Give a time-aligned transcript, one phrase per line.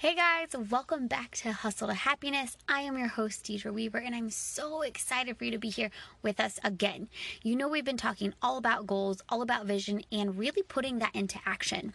[0.00, 2.56] Hey guys, welcome back to Hustle to Happiness.
[2.66, 5.90] I am your host, Deidre Weaver, and I'm so excited for you to be here
[6.22, 7.10] with us again.
[7.42, 11.14] You know, we've been talking all about goals, all about vision, and really putting that
[11.14, 11.92] into action.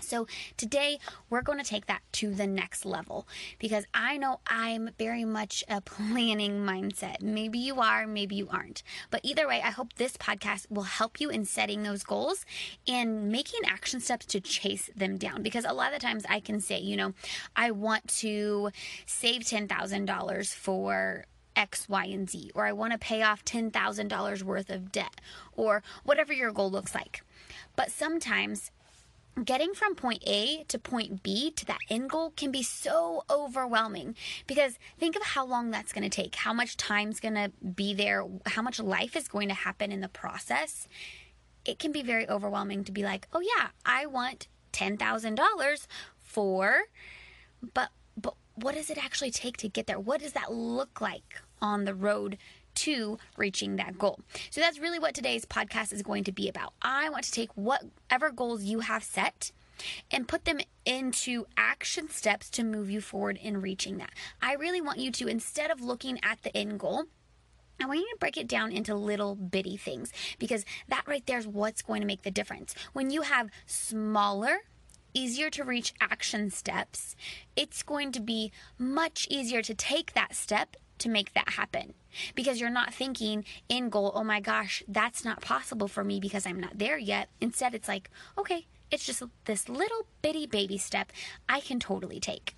[0.00, 0.26] So,
[0.56, 0.98] today
[1.30, 3.28] we're going to take that to the next level
[3.58, 7.22] because I know I'm very much a planning mindset.
[7.22, 8.82] Maybe you are, maybe you aren't.
[9.10, 12.44] But either way, I hope this podcast will help you in setting those goals
[12.88, 15.42] and making action steps to chase them down.
[15.42, 17.14] Because a lot of times I can say, you know,
[17.54, 18.70] I want to
[19.06, 24.70] save $10,000 for X, Y, and Z, or I want to pay off $10,000 worth
[24.70, 25.20] of debt,
[25.54, 27.22] or whatever your goal looks like.
[27.76, 28.70] But sometimes
[29.44, 34.14] getting from point A to point B to that end goal can be so overwhelming
[34.46, 37.94] because think of how long that's going to take, how much time's going to be
[37.94, 40.86] there, how much life is going to happen in the process.
[41.64, 45.86] It can be very overwhelming to be like, "Oh yeah, I want $10,000
[46.18, 46.82] for
[47.74, 49.98] but but what does it actually take to get there?
[49.98, 52.36] What does that look like on the road
[52.74, 54.20] to reaching that goal.
[54.50, 56.72] So that's really what today's podcast is going to be about.
[56.82, 59.52] I want to take whatever goals you have set
[60.10, 64.10] and put them into action steps to move you forward in reaching that.
[64.40, 67.04] I really want you to, instead of looking at the end goal,
[67.80, 71.38] I want you to break it down into little bitty things because that right there
[71.38, 72.74] is what's going to make the difference.
[72.92, 74.58] When you have smaller,
[75.14, 77.16] easier to reach action steps,
[77.56, 81.94] it's going to be much easier to take that step to make that happen
[82.34, 86.46] because you're not thinking in goal, oh my gosh, that's not possible for me because
[86.46, 87.28] I'm not there yet.
[87.40, 91.12] Instead, it's like, okay, it's just this little bitty baby step
[91.48, 92.54] I can totally take.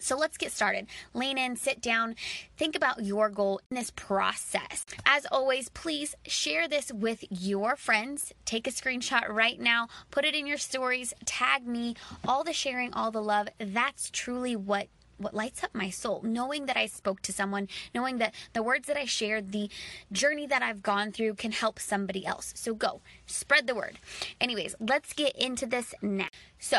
[0.00, 0.86] So let's get started.
[1.12, 2.14] Lean in, sit down,
[2.56, 4.86] think about your goal in this process.
[5.04, 8.32] As always, please share this with your friends.
[8.44, 11.96] Take a screenshot right now, put it in your stories, tag me.
[12.26, 13.48] All the sharing, all the love.
[13.58, 14.86] That's truly what
[15.18, 18.86] what lights up my soul knowing that i spoke to someone knowing that the words
[18.86, 19.68] that i shared the
[20.10, 23.98] journey that i've gone through can help somebody else so go spread the word
[24.40, 26.28] anyways let's get into this now
[26.58, 26.78] so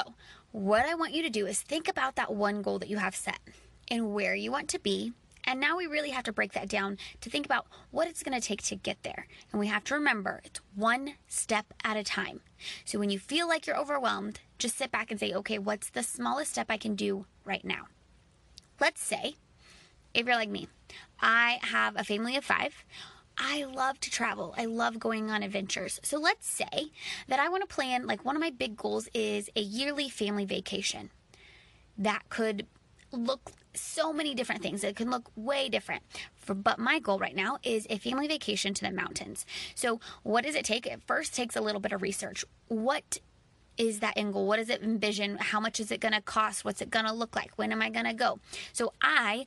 [0.51, 3.15] what i want you to do is think about that one goal that you have
[3.15, 3.39] set
[3.89, 5.13] and where you want to be
[5.49, 8.39] and now we really have to break that down to think about what it's going
[8.39, 9.25] to take to get there.
[9.51, 12.41] And we have to remember it's one step at a time.
[12.85, 16.03] So when you feel like you're overwhelmed, just sit back and say, okay, what's the
[16.03, 17.87] smallest step I can do right now?
[18.79, 19.35] Let's say,
[20.13, 20.67] if you're like me,
[21.21, 22.85] I have a family of five.
[23.37, 24.53] I love to travel.
[24.57, 25.99] I love going on adventures.
[26.03, 26.91] So let's say
[27.27, 30.45] that I want to plan, like, one of my big goals is a yearly family
[30.45, 31.09] vacation.
[31.97, 32.67] That could
[33.11, 34.83] look so many different things.
[34.83, 36.03] It can look way different.
[36.35, 39.45] For, but my goal right now is a family vacation to the mountains.
[39.75, 40.85] So, what does it take?
[40.85, 42.43] It first takes a little bit of research.
[42.67, 43.19] What
[43.79, 44.45] is that end goal?
[44.45, 45.37] What does it envision?
[45.37, 46.63] How much is it going to cost?
[46.63, 47.53] What's it going to look like?
[47.55, 48.39] When am I going to go?
[48.73, 49.45] So I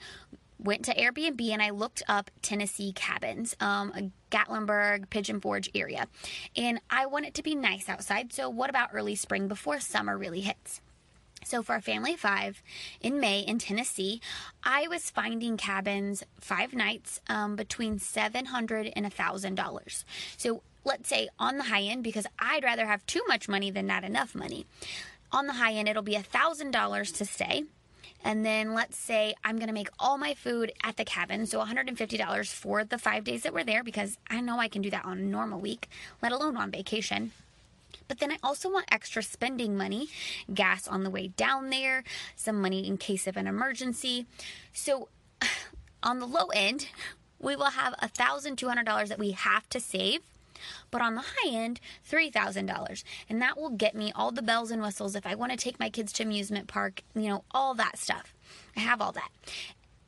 [0.58, 6.08] went to Airbnb and I looked up Tennessee cabins, um, Gatlinburg, Pigeon Forge area.
[6.56, 8.32] And I want it to be nice outside.
[8.32, 10.80] So, what about early spring before summer really hits?
[11.44, 12.62] So, for a family of five
[13.00, 14.20] in May in Tennessee,
[14.62, 20.04] I was finding cabins five nights um, between 700 and $1,000.
[20.36, 23.86] So, let's say on the high end, because I'd rather have too much money than
[23.86, 24.66] not enough money.
[25.30, 27.64] On the high end, it'll be $1,000 to stay.
[28.24, 31.46] And then let's say I'm going to make all my food at the cabin.
[31.46, 34.90] So $150 for the five days that we're there because I know I can do
[34.90, 35.88] that on a normal week,
[36.22, 37.32] let alone on vacation.
[38.08, 40.08] But then I also want extra spending money,
[40.52, 42.04] gas on the way down there,
[42.36, 44.26] some money in case of an emergency.
[44.72, 45.08] So
[46.02, 46.88] on the low end,
[47.40, 50.20] we will have $1,200 that we have to save
[50.90, 53.04] but on the high end, $3,000.
[53.28, 55.80] And that will get me all the bells and whistles if I want to take
[55.80, 58.34] my kids to amusement park, you know, all that stuff.
[58.76, 59.30] I have all that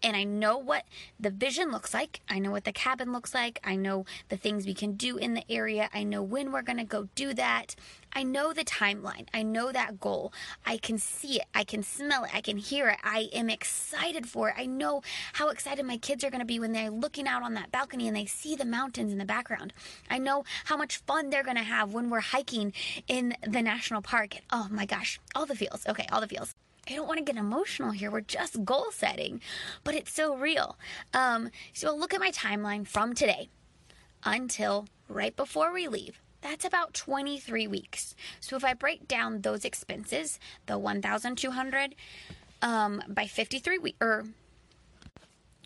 [0.05, 0.85] and I know what
[1.19, 2.21] the vision looks like.
[2.29, 3.59] I know what the cabin looks like.
[3.65, 5.89] I know the things we can do in the area.
[5.95, 7.75] I know when we're going to go do that.
[8.13, 9.27] I know the timeline.
[9.33, 10.33] I know that goal.
[10.67, 11.47] I can see it.
[11.55, 12.35] I can smell it.
[12.35, 12.99] I can hear it.
[13.03, 14.57] I am excited for it.
[14.59, 15.03] I know
[15.33, 18.07] how excited my kids are going to be when they're looking out on that balcony
[18.07, 19.73] and they see the mountains in the background.
[20.11, 22.75] I know how much fun they're going to have when we're hiking
[23.09, 24.37] in the national park.
[24.53, 25.87] Oh my gosh, all the feels.
[25.87, 26.55] Okay, all the feels.
[26.89, 28.11] I don't want to get emotional here.
[28.11, 29.41] We're just goal setting,
[29.85, 30.79] but it's so real.
[31.15, 33.49] Um, so look at my timeline from today
[34.23, 36.21] until right before we leave.
[36.43, 38.15] That's about 23 weeks.
[38.41, 41.95] So if I break down those expenses, the 1,200
[42.61, 44.25] um, by 53 weeks, or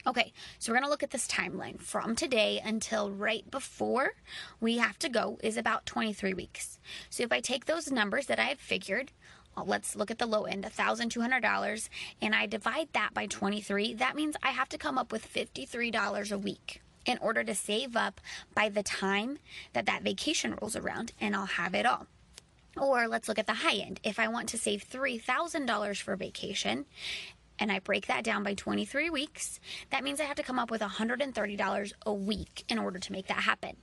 [0.06, 4.14] Okay, so we're to look at this timeline from today until right before
[4.58, 6.78] we have to go is about 23 weeks.
[7.10, 9.12] So if I take those numbers that I have figured,
[9.58, 11.88] Uh, let's look at the low end, $1,200,
[12.22, 16.32] and I divide that by 23, that means I have to come up with $53
[16.32, 18.20] a week in order to save up
[18.54, 19.38] by the time
[19.72, 22.06] that that vacation rolls around and I'll have it all.
[22.76, 23.98] Or let's look at the high end.
[24.04, 26.84] If I want to save $3,000 for vacation
[27.58, 29.58] and I break that down by 23 weeks,
[29.90, 33.26] that means I have to come up with $130 a week in order to make
[33.26, 33.76] that happen.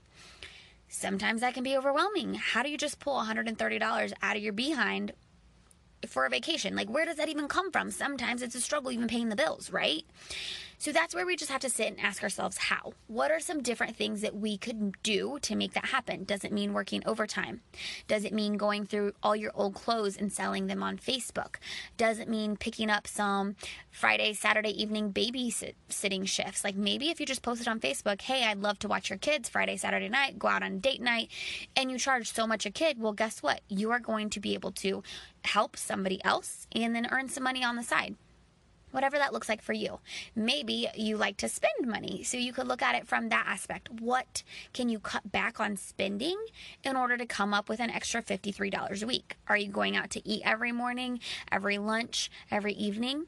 [0.87, 2.35] Sometimes that can be overwhelming.
[2.35, 5.11] How do you just pull $130 out of your behind
[6.09, 6.75] for a vacation?
[6.75, 7.91] Like, where does that even come from?
[7.91, 10.05] Sometimes it's a struggle even paying the bills, right?
[10.77, 12.93] So that's where we just have to sit and ask ourselves how.
[13.07, 16.23] What are some different things that we could do to make that happen?
[16.23, 17.61] Does it mean working overtime?
[18.07, 21.55] Does it mean going through all your old clothes and selling them on Facebook?
[21.97, 23.55] Does it mean picking up some
[23.89, 26.63] Friday, Saturday evening babysitting shifts?
[26.63, 29.49] Like maybe if you just posted on Facebook, hey, I'd love to watch your kids
[29.49, 31.29] Friday, Saturday night, go out on date night,
[31.75, 33.61] and you charge so much a kid, well, guess what?
[33.69, 35.03] You are going to be able to
[35.43, 38.15] help somebody else and then earn some money on the side
[38.95, 39.99] whatever that looks like for you.
[40.35, 43.89] Maybe you like to spend money, so you could look at it from that aspect.
[43.99, 44.41] What
[44.73, 46.37] can you cut back on spending
[46.83, 49.35] in order to come up with an extra $53 a week?
[49.47, 51.19] Are you going out to eat every morning,
[51.51, 53.25] every lunch, every evening?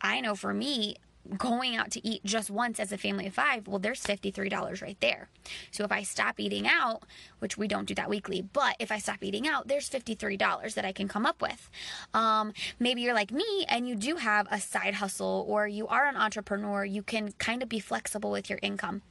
[0.00, 0.96] I know for me,
[1.36, 4.96] going out to eat just once as a family of five, well, there's $53 right
[5.00, 5.28] there.
[5.70, 7.02] So if I stop eating out,
[7.38, 10.84] which we don't do that weekly, but if I stop eating out, there's $53 that
[10.84, 11.70] I can come up with.
[12.14, 16.06] Um, maybe you're like me and you do have a side hustle or you are
[16.06, 19.02] an entrepreneur, you can kind of be flexible with your income.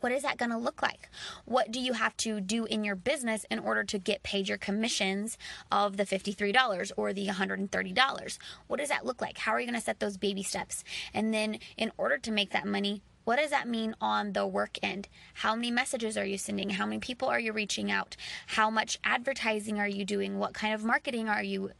[0.00, 1.08] What is that going to look like?
[1.44, 4.58] What do you have to do in your business in order to get paid your
[4.58, 5.38] commissions
[5.70, 8.38] of the $53 or the $130?
[8.66, 9.38] What does that look like?
[9.38, 10.84] How are you going to set those baby steps?
[11.12, 14.78] And then, in order to make that money, what does that mean on the work
[14.82, 15.06] end?
[15.34, 16.70] How many messages are you sending?
[16.70, 18.16] How many people are you reaching out?
[18.46, 20.38] How much advertising are you doing?
[20.38, 21.72] What kind of marketing are you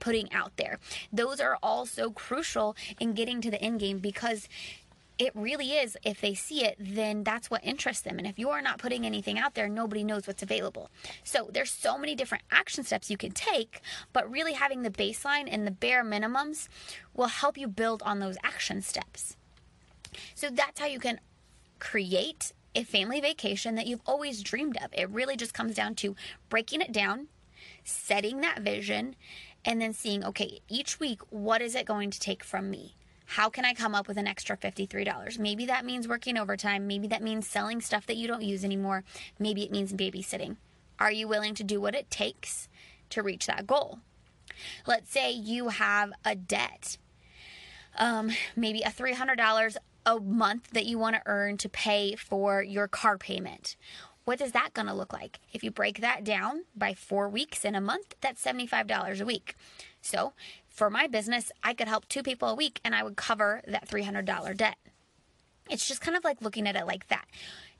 [0.00, 0.80] putting out there?
[1.12, 4.48] Those are all so crucial in getting to the end game because
[5.18, 8.18] it really is if they see it then that's what interests them.
[8.18, 10.90] And if you are not putting anything out there nobody knows what's available.
[11.24, 13.80] So there's so many different action steps you can take
[14.12, 16.68] but really having the baseline and the bare minimums
[17.14, 19.36] will help you build on those action steps.
[20.34, 21.20] So that's how you can
[21.78, 24.90] create a family vacation that you've always dreamed of.
[24.92, 26.16] It really just comes down to
[26.48, 27.28] breaking it down
[27.84, 29.16] setting that vision
[29.64, 32.94] and then seeing okay each week what is it going to take from me
[33.32, 35.38] how can I come up with an extra $53?
[35.38, 36.86] Maybe that means working overtime.
[36.86, 39.04] Maybe that means selling stuff that you don't use anymore.
[39.38, 40.56] Maybe it means babysitting.
[40.98, 42.68] Are you willing to do what it takes
[43.08, 44.00] to reach that goal?
[44.86, 46.98] Let's say you have a debt,
[47.96, 52.86] um, maybe a $300 a month that you want to earn to pay for your
[52.86, 53.76] car payment.
[54.24, 55.40] What is that going to look like?
[55.54, 59.56] If you break that down by four weeks in a month, that's $75 a week.
[60.02, 60.34] So
[60.72, 63.88] for my business, I could help two people a week and I would cover that
[63.88, 64.76] $300 debt.
[65.70, 67.26] It's just kind of like looking at it like that.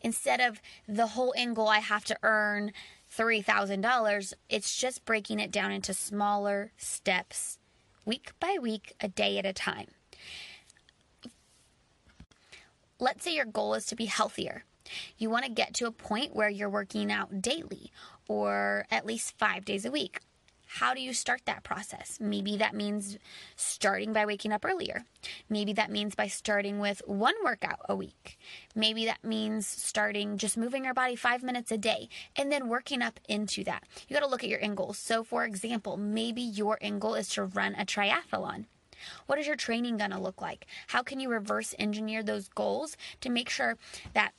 [0.03, 2.73] Instead of the whole end goal, I have to earn
[3.17, 7.59] $3,000, it's just breaking it down into smaller steps,
[8.05, 9.89] week by week, a day at a time.
[12.99, 14.65] Let's say your goal is to be healthier.
[15.19, 17.91] You want to get to a point where you're working out daily
[18.29, 20.21] or at least five days a week
[20.79, 22.17] how do you start that process?
[22.19, 23.19] Maybe that means
[23.57, 25.05] starting by waking up earlier.
[25.51, 28.39] Maybe that means by starting with one workout a week.
[28.75, 33.03] Maybe that means starting just moving your body five minutes a day and then working
[33.03, 33.85] up into that.
[34.09, 34.97] You got to look at your end goals.
[34.97, 38.65] So, for example, maybe your end goal is to run a triathlon.
[39.27, 40.67] What is your training going to look like?
[40.87, 43.77] How can you reverse engineer those goals to make sure
[44.15, 44.33] that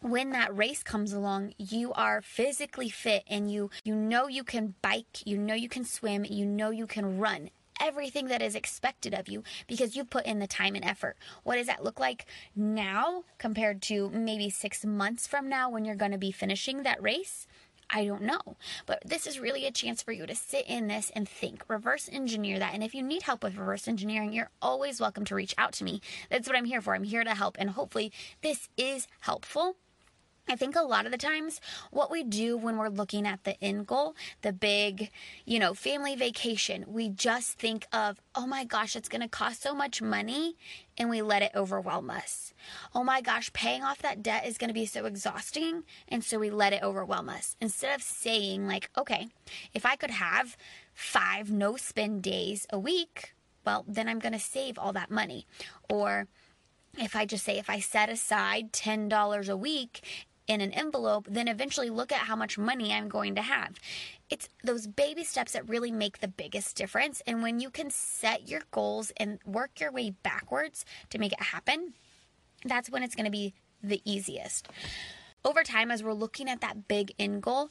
[0.00, 4.74] when that race comes along you are physically fit and you you know you can
[4.80, 7.50] bike you know you can swim you know you can run
[7.80, 11.16] everything that is expected of you because you put in the time and effort.
[11.44, 12.26] What does that look like
[12.56, 17.02] now compared to maybe six months from now when you're going to be finishing that
[17.02, 17.46] race?
[17.90, 18.56] I don't know.
[18.84, 22.08] But this is really a chance for you to sit in this and think, reverse
[22.12, 22.74] engineer that.
[22.74, 25.84] And if you need help with reverse engineering, you're always welcome to reach out to
[25.84, 26.02] me.
[26.30, 26.94] That's what I'm here for.
[26.94, 27.56] I'm here to help.
[27.58, 28.12] And hopefully,
[28.42, 29.76] this is helpful
[30.48, 33.62] I think a lot of the times what we do when we're looking at the
[33.62, 35.10] end goal, the big,
[35.44, 39.62] you know, family vacation, we just think of, oh my gosh, it's going to cost
[39.62, 40.56] so much money,
[40.96, 42.54] and we let it overwhelm us.
[42.94, 46.38] Oh my gosh, paying off that debt is going to be so exhausting, and so
[46.38, 47.54] we let it overwhelm us.
[47.60, 49.28] Instead of saying, like, okay,
[49.74, 50.56] if I could have
[50.94, 53.34] five no spend days a week,
[53.66, 55.46] well, then I'm going to save all that money.
[55.90, 56.26] Or,
[56.96, 60.02] if I just say if I set aside $10 a week
[60.48, 63.78] in an envelope, then eventually look at how much money I'm going to have.
[64.30, 67.22] it's those baby steps that really make the biggest difference.
[67.26, 71.40] And when you can set your goals and work your way backwards to make it
[71.40, 71.94] happen,
[72.64, 74.68] that's when it's going to be the easiest.
[75.44, 77.70] Over time, as we're looking at that big end goal,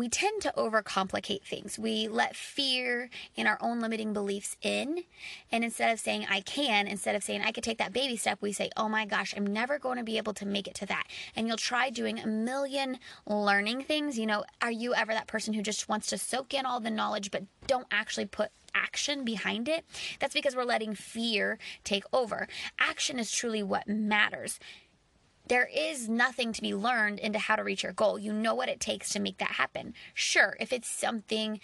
[0.00, 1.78] we tend to overcomplicate things.
[1.78, 5.04] We let fear and our own limiting beliefs in.
[5.52, 8.38] And instead of saying, I can, instead of saying, I could take that baby step,
[8.40, 10.86] we say, oh my gosh, I'm never going to be able to make it to
[10.86, 11.04] that.
[11.36, 14.18] And you'll try doing a million learning things.
[14.18, 16.90] You know, are you ever that person who just wants to soak in all the
[16.90, 19.84] knowledge but don't actually put action behind it?
[20.18, 22.48] That's because we're letting fear take over.
[22.78, 24.58] Action is truly what matters
[25.50, 28.20] there is nothing to be learned into how to reach your goal.
[28.20, 29.94] You know what it takes to make that happen.
[30.14, 31.58] Sure, if it's something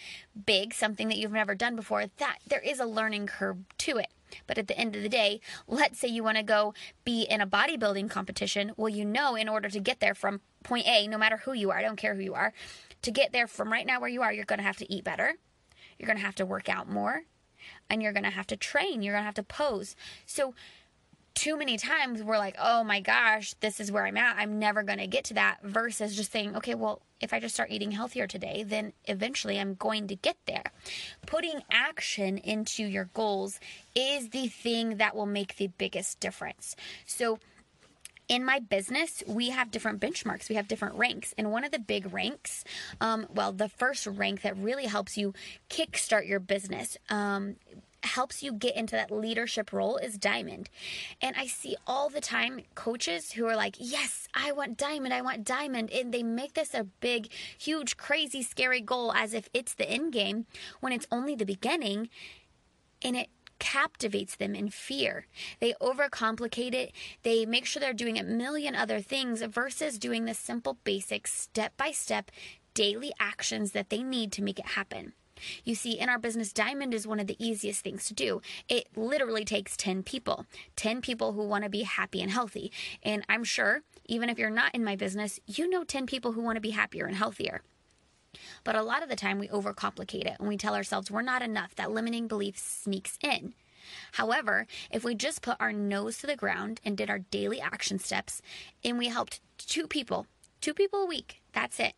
[0.44, 4.08] big, something that you've never done before, that there is a learning curve to it.
[4.48, 6.74] But at the end of the day, let's say you want to go
[7.04, 8.72] be in a bodybuilding competition.
[8.76, 11.70] Well, you know, in order to get there from point A, no matter who you
[11.70, 12.52] are, I don't care who you are,
[13.02, 15.04] to get there from right now where you are, you're going to have to eat
[15.04, 15.34] better.
[15.96, 17.22] You're going to have to work out more.
[17.88, 19.02] And you're going to have to train.
[19.02, 19.94] You're going to have to pose.
[20.26, 20.54] So,
[21.36, 24.36] too many times we're like, oh my gosh, this is where I'm at.
[24.38, 25.58] I'm never going to get to that.
[25.62, 29.74] Versus just saying, okay, well, if I just start eating healthier today, then eventually I'm
[29.74, 30.64] going to get there.
[31.26, 33.60] Putting action into your goals
[33.94, 36.74] is the thing that will make the biggest difference.
[37.04, 37.38] So,
[38.28, 40.48] in my business, we have different benchmarks.
[40.48, 41.32] We have different ranks.
[41.38, 42.64] And one of the big ranks,
[43.00, 45.32] um, well, the first rank that really helps you
[45.70, 47.54] kickstart your business, um,
[48.06, 50.70] helps you get into that leadership role is diamond.
[51.20, 55.20] And I see all the time coaches who are like, Yes, I want diamond, I
[55.20, 55.90] want diamond.
[55.90, 60.12] And they make this a big, huge, crazy, scary goal as if it's the end
[60.12, 60.46] game
[60.80, 62.08] when it's only the beginning.
[63.02, 65.26] And it captivates them in fear.
[65.60, 66.92] They overcomplicate it.
[67.22, 71.76] They make sure they're doing a million other things versus doing the simple, basic, step
[71.76, 72.30] by step,
[72.74, 75.14] daily actions that they need to make it happen.
[75.64, 78.40] You see, in our business, diamond is one of the easiest things to do.
[78.68, 82.72] It literally takes 10 people, 10 people who want to be happy and healthy.
[83.02, 86.42] And I'm sure, even if you're not in my business, you know 10 people who
[86.42, 87.62] want to be happier and healthier.
[88.64, 91.42] But a lot of the time, we overcomplicate it and we tell ourselves we're not
[91.42, 91.74] enough.
[91.74, 93.54] That limiting belief sneaks in.
[94.12, 97.98] However, if we just put our nose to the ground and did our daily action
[97.98, 98.42] steps
[98.84, 100.26] and we helped two people,
[100.60, 101.94] two people a week, that's it,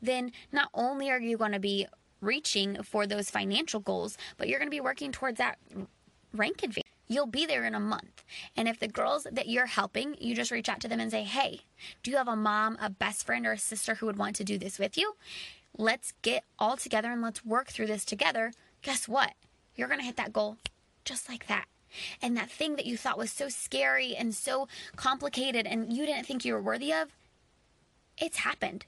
[0.00, 1.86] then not only are you going to be
[2.20, 5.58] reaching for those financial goals, but you're going to be working towards that
[6.34, 6.84] rank advantage.
[7.10, 8.22] You'll be there in a month.
[8.54, 11.22] And if the girls that you're helping, you just reach out to them and say,
[11.22, 11.60] Hey,
[12.02, 14.44] do you have a mom, a best friend, or a sister who would want to
[14.44, 15.14] do this with you?
[15.76, 18.52] Let's get all together and let's work through this together.
[18.82, 19.32] Guess what?
[19.74, 20.58] You're going to hit that goal
[21.04, 21.64] just like that.
[22.20, 26.26] And that thing that you thought was so scary and so complicated and you didn't
[26.26, 27.08] think you were worthy of,
[28.18, 28.84] it's happened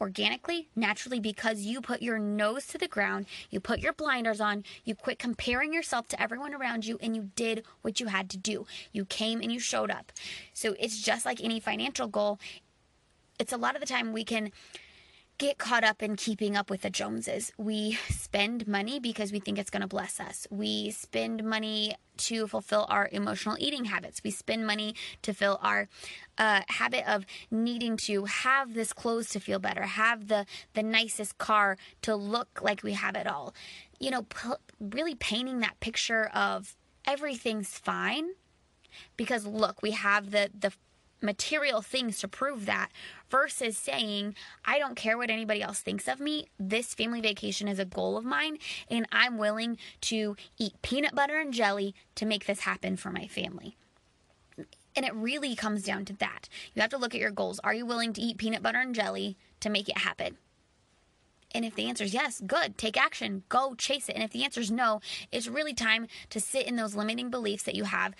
[0.00, 4.64] organically, naturally, because you put your nose to the ground, you put your blinders on,
[4.84, 8.36] you quit comparing yourself to everyone around you, and you did what you had to
[8.36, 8.66] do.
[8.92, 10.12] You came and you showed up.
[10.52, 12.38] So it's just like any financial goal.
[13.38, 14.50] It's a lot of the time we can
[15.38, 17.52] get caught up in keeping up with the Joneses.
[17.58, 20.46] We spend money because we think it's going to bless us.
[20.50, 24.22] We spend money to fulfill our emotional eating habits.
[24.22, 25.88] We spend money to fill our
[26.38, 31.38] uh, habit of needing to have this clothes to feel better, have the the nicest
[31.38, 33.54] car to look like we have it all.
[33.98, 38.30] You know, p- really painting that picture of everything's fine
[39.16, 40.72] because look, we have the the
[41.24, 42.90] material things to prove that
[43.30, 46.46] versus saying, I don't care what anybody else thinks of me.
[46.58, 51.38] This family vacation is a goal of mine, and I'm willing to eat peanut butter
[51.38, 53.76] and jelly to make this happen for my family.
[54.96, 56.48] And it really comes down to that.
[56.74, 57.58] You have to look at your goals.
[57.64, 60.36] Are you willing to eat peanut butter and jelly to make it happen?
[61.54, 64.16] And if the answer is yes, good, take action, go chase it.
[64.16, 65.00] And if the answer is no,
[65.30, 68.14] it's really time to sit in those limiting beliefs that you have,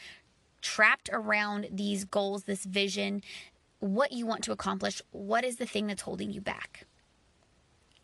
[0.65, 3.23] trapped around these goals, this vision,
[3.79, 6.87] what you want to accomplish, what is the thing that's holding you back?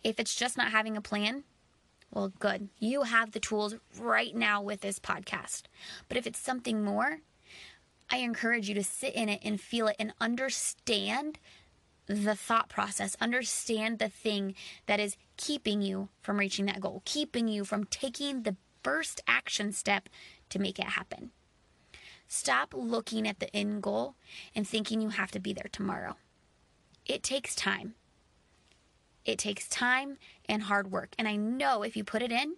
[0.05, 1.45] If it's just not having a plan,
[2.13, 2.69] well, good.
[2.79, 5.63] You have the tools right now with this podcast.
[6.09, 7.21] But if it's something more,
[8.11, 11.39] I encourage you to sit in it and feel it and understand
[12.07, 14.55] the thought process, understand the thing
[14.87, 19.73] that is keeping you from reaching that goal, keeping you from taking the first action
[19.73, 20.09] step
[20.49, 21.31] to make it happen.
[22.33, 24.15] Stop looking at the end goal
[24.55, 26.15] and thinking you have to be there tomorrow.
[27.05, 27.95] It takes time.
[29.25, 30.17] It takes time
[30.49, 31.09] and hard work.
[31.19, 32.55] And I know if you put it in,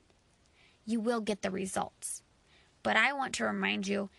[0.84, 2.20] you will get the results.
[2.82, 4.10] But I want to remind you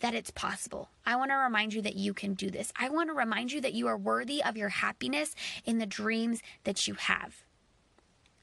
[0.00, 0.88] that it's possible.
[1.04, 2.72] I want to remind you that you can do this.
[2.74, 5.34] I want to remind you that you are worthy of your happiness
[5.66, 7.44] in the dreams that you have.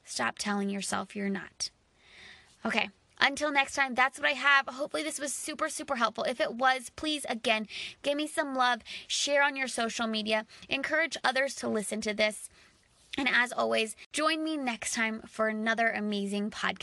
[0.06, 1.72] stop telling yourself you're not.
[2.63, 2.91] Okay.
[3.22, 4.68] Until next time, that's what I have.
[4.68, 6.24] Hopefully, this was super, super helpful.
[6.24, 7.68] If it was, please again
[8.01, 12.50] give me some love, share on your social media, encourage others to listen to this.
[13.18, 16.80] And as always, join me next time for another amazing podcast.